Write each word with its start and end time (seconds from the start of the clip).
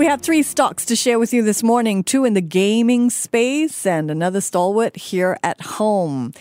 We 0.00 0.06
have 0.06 0.22
three 0.22 0.42
stocks 0.42 0.86
to 0.86 0.96
share 0.96 1.18
with 1.18 1.34
you 1.34 1.42
this 1.42 1.62
morning 1.62 2.02
two 2.02 2.24
in 2.24 2.32
the 2.32 2.40
gaming 2.40 3.10
space 3.10 3.84
and 3.84 4.10
another 4.10 4.40
stalwart 4.40 4.96
here 4.96 5.36
at 5.42 5.60
home. 5.60 6.32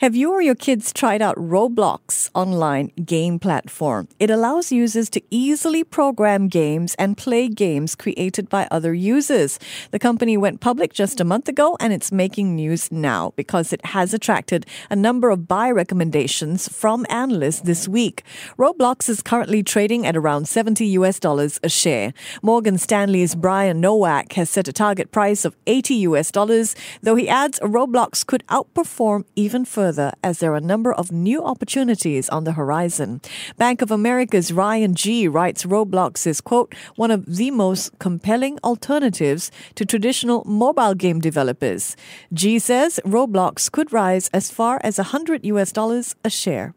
Have 0.00 0.14
you 0.14 0.30
or 0.30 0.40
your 0.40 0.54
kids 0.54 0.92
tried 0.92 1.20
out 1.20 1.34
Roblox 1.34 2.30
online 2.32 2.92
game 3.04 3.40
platform? 3.40 4.06
It 4.20 4.30
allows 4.30 4.70
users 4.70 5.10
to 5.10 5.22
easily 5.32 5.82
program 5.82 6.46
games 6.46 6.94
and 6.96 7.16
play 7.16 7.48
games 7.48 7.96
created 7.96 8.48
by 8.48 8.68
other 8.70 8.94
users. 8.94 9.58
The 9.90 9.98
company 9.98 10.36
went 10.36 10.60
public 10.60 10.92
just 10.92 11.20
a 11.20 11.24
month 11.24 11.48
ago 11.48 11.76
and 11.80 11.92
it's 11.92 12.12
making 12.12 12.54
news 12.54 12.92
now 12.92 13.32
because 13.34 13.72
it 13.72 13.84
has 13.86 14.14
attracted 14.14 14.64
a 14.90 14.94
number 14.94 15.30
of 15.30 15.48
buy 15.48 15.72
recommendations 15.72 16.68
from 16.68 17.04
analysts 17.10 17.62
this 17.62 17.88
week. 17.88 18.22
Roblox 18.56 19.08
is 19.08 19.22
currently 19.22 19.64
trading 19.64 20.06
at 20.06 20.16
around 20.16 20.46
70 20.46 20.86
US 20.98 21.18
dollars 21.18 21.58
a 21.64 21.68
share. 21.68 22.14
Morgan 22.42 22.78
Stanley 22.78 23.07
Stanley's 23.08 23.34
Brian 23.34 23.80
Nowak 23.80 24.34
has 24.34 24.50
set 24.50 24.68
a 24.68 24.72
target 24.72 25.10
price 25.10 25.46
of 25.46 25.56
80 25.66 25.94
US 26.08 26.30
dollars, 26.30 26.76
though 27.00 27.14
he 27.14 27.26
adds 27.26 27.58
Roblox 27.60 28.26
could 28.26 28.46
outperform 28.48 29.24
even 29.34 29.64
further 29.64 30.12
as 30.22 30.40
there 30.40 30.52
are 30.52 30.56
a 30.56 30.60
number 30.60 30.92
of 30.92 31.10
new 31.10 31.42
opportunities 31.42 32.28
on 32.28 32.44
the 32.44 32.52
horizon. 32.52 33.22
Bank 33.56 33.80
of 33.80 33.90
America's 33.90 34.52
Ryan 34.52 34.94
Gee 34.94 35.26
writes 35.26 35.64
Roblox 35.64 36.26
is, 36.26 36.42
quote, 36.42 36.74
one 36.96 37.10
of 37.10 37.24
the 37.24 37.50
most 37.50 37.98
compelling 37.98 38.58
alternatives 38.62 39.50
to 39.74 39.86
traditional 39.86 40.44
mobile 40.44 40.92
game 40.92 41.18
developers. 41.18 41.96
Gee 42.34 42.58
says 42.58 43.00
Roblox 43.06 43.72
could 43.72 43.90
rise 43.90 44.28
as 44.34 44.50
far 44.50 44.82
as 44.84 44.98
100 44.98 45.46
US 45.46 45.72
dollars 45.72 46.14
a 46.22 46.28
share. 46.28 46.74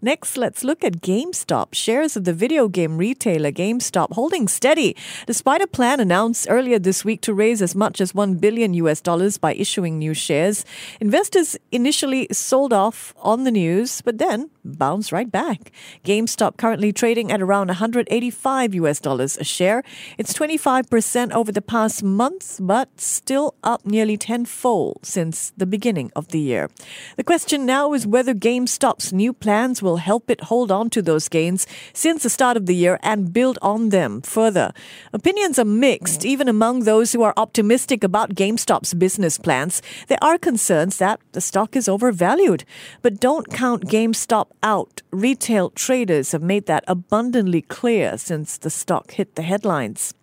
Next, 0.00 0.36
let's 0.36 0.64
look 0.64 0.84
at 0.84 1.00
GameStop. 1.00 1.74
Shares 1.74 2.16
of 2.16 2.24
the 2.24 2.32
video 2.32 2.68
game 2.68 2.98
retailer 2.98 3.52
GameStop 3.52 4.12
holding 4.12 4.48
steady 4.48 4.96
despite 5.26 5.60
a 5.60 5.66
plan 5.66 6.00
announced 6.00 6.46
earlier 6.50 6.78
this 6.78 7.04
week 7.04 7.20
to 7.22 7.34
raise 7.34 7.62
as 7.62 7.74
much 7.74 8.00
as 8.00 8.14
1 8.14 8.34
billion 8.34 8.74
US 8.74 9.00
dollars 9.00 9.38
by 9.38 9.54
issuing 9.54 9.98
new 9.98 10.14
shares. 10.14 10.64
Investors 11.00 11.56
initially 11.70 12.26
sold 12.32 12.72
off 12.72 13.14
on 13.18 13.44
the 13.44 13.50
news, 13.50 14.02
but 14.02 14.18
then 14.18 14.50
bounced 14.64 15.12
right 15.12 15.30
back. 15.30 15.72
GameStop 16.04 16.56
currently 16.56 16.92
trading 16.92 17.32
at 17.32 17.42
around 17.42 17.68
185 17.68 18.74
US 18.74 19.00
dollars 19.00 19.36
a 19.38 19.44
share. 19.44 19.82
It's 20.18 20.32
25% 20.32 21.32
over 21.32 21.52
the 21.52 21.62
past 21.62 22.02
month, 22.02 22.58
but 22.60 23.00
still 23.00 23.54
up 23.62 23.84
nearly 23.84 24.16
tenfold 24.16 24.98
since 25.02 25.52
the 25.56 25.66
beginning 25.66 26.10
of 26.14 26.28
the 26.28 26.40
year. 26.40 26.70
The 27.16 27.24
question 27.24 27.66
now 27.66 27.92
is 27.92 28.06
whether 28.06 28.34
GameStop's 28.34 29.12
new 29.12 29.32
plans 29.32 29.71
will 29.80 29.98
help 29.98 30.28
it 30.28 30.42
hold 30.42 30.72
on 30.72 30.90
to 30.90 31.00
those 31.00 31.28
gains 31.28 31.66
since 31.92 32.24
the 32.24 32.28
start 32.30 32.56
of 32.56 32.66
the 32.66 32.74
year 32.74 32.98
and 33.02 33.32
build 33.32 33.58
on 33.62 33.90
them 33.90 34.20
further. 34.22 34.72
Opinions 35.12 35.58
are 35.58 35.64
mixed, 35.64 36.22
mm. 36.22 36.24
even 36.24 36.48
among 36.48 36.80
those 36.80 37.12
who 37.12 37.22
are 37.22 37.34
optimistic 37.36 38.02
about 38.02 38.34
GameStop's 38.34 38.92
business 38.92 39.38
plans. 39.38 39.80
There 40.08 40.18
are 40.20 40.36
concerns 40.36 40.98
that 40.98 41.20
the 41.30 41.40
stock 41.40 41.76
is 41.76 41.88
overvalued. 41.88 42.64
But 43.02 43.20
don't 43.20 43.50
count 43.50 43.86
GameStop 43.86 44.48
out. 44.62 45.02
Retail 45.10 45.70
traders 45.70 46.32
have 46.32 46.42
made 46.42 46.66
that 46.66 46.84
abundantly 46.88 47.62
clear 47.62 48.18
since 48.18 48.58
the 48.58 48.70
stock 48.70 49.12
hit 49.12 49.36
the 49.36 49.42
headlines. 49.42 50.14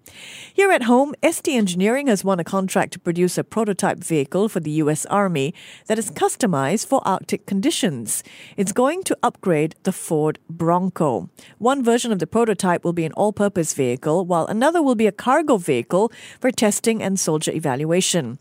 Here 0.53 0.71
at 0.71 0.83
home, 0.83 1.15
ST 1.23 1.47
Engineering 1.47 2.07
has 2.07 2.23
won 2.23 2.39
a 2.39 2.43
contract 2.43 2.93
to 2.93 2.99
produce 2.99 3.37
a 3.37 3.43
prototype 3.43 3.99
vehicle 3.99 4.49
for 4.49 4.59
the 4.59 4.71
U.S. 4.83 5.05
Army 5.05 5.53
that 5.87 5.97
is 5.99 6.11
customized 6.11 6.87
for 6.87 7.01
Arctic 7.07 7.45
conditions. 7.45 8.23
It's 8.57 8.73
going 8.73 9.03
to 9.03 9.17
upgrade 9.23 9.75
the 9.83 9.91
Ford 9.91 10.39
Bronco. 10.49 11.29
One 11.57 11.83
version 11.83 12.11
of 12.11 12.19
the 12.19 12.27
prototype 12.27 12.83
will 12.83 12.93
be 12.93 13.05
an 13.05 13.13
all 13.13 13.31
purpose 13.31 13.73
vehicle, 13.73 14.25
while 14.25 14.47
another 14.47 14.81
will 14.81 14.95
be 14.95 15.07
a 15.07 15.11
cargo 15.11 15.57
vehicle 15.57 16.11
for 16.41 16.51
testing 16.51 17.01
and 17.01 17.19
soldier 17.19 17.51
evaluation. 17.51 18.39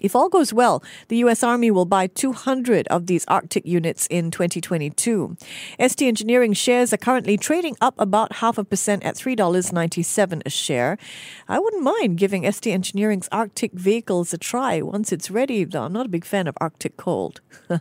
If 0.00 0.16
all 0.16 0.28
goes 0.28 0.52
well, 0.52 0.82
the 1.08 1.18
U.S. 1.18 1.42
Army 1.42 1.70
will 1.70 1.84
buy 1.84 2.06
200 2.06 2.88
of 2.88 3.06
these 3.06 3.24
Arctic 3.28 3.66
units 3.66 4.06
in 4.08 4.30
2022. 4.30 5.36
ST 5.78 6.06
Engineering 6.06 6.52
shares 6.52 6.92
are 6.92 6.98
currently 6.98 7.36
trading 7.36 7.76
up 7.80 7.94
about 7.98 8.34
half 8.34 8.58
a 8.58 8.64
percent 8.64 9.04
at 9.04 9.16
$3.97 9.16 10.42
a 10.44 10.50
share. 10.50 10.98
I 11.48 11.58
wouldn't 11.58 11.82
mind 11.82 12.18
giving 12.18 12.50
ST 12.50 12.72
Engineering's 12.72 13.28
Arctic 13.30 13.72
vehicles 13.72 14.32
a 14.32 14.38
try 14.38 14.82
once 14.82 15.12
it's 15.12 15.30
ready, 15.30 15.64
though 15.64 15.84
I'm 15.84 15.92
not 15.92 16.06
a 16.06 16.10
big 16.10 16.24
fan 16.24 16.46
of 16.46 16.56
Arctic 16.60 16.96
cold. 16.96 17.40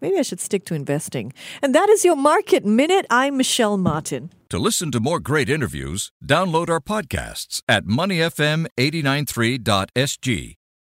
Maybe 0.00 0.18
I 0.18 0.22
should 0.22 0.40
stick 0.40 0.64
to 0.66 0.74
investing. 0.74 1.32
And 1.62 1.74
that 1.74 1.88
is 1.88 2.04
your 2.04 2.16
Market 2.16 2.64
Minute. 2.64 3.06
I'm 3.10 3.36
Michelle 3.36 3.76
Martin. 3.76 4.30
To 4.50 4.58
listen 4.58 4.90
to 4.92 5.00
more 5.00 5.20
great 5.20 5.48
interviews, 5.48 6.12
download 6.24 6.68
our 6.68 6.80
podcasts 6.80 7.62
at 7.68 7.84
moneyfm893.sg 7.84 10.59